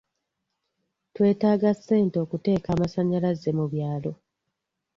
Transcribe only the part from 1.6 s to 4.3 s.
ssente okuteeka amasanyalaze mu byalo.